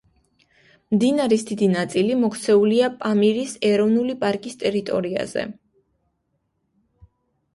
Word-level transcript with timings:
მდინარის 0.93 1.43
დიდი 1.49 1.67
ნაწილი 1.73 2.13
მოქცეულია 2.21 2.87
პამირის 3.03 3.53
ეროვნული 3.71 4.15
პარკის 4.23 4.57
ტერიტორიაზე. 4.63 5.43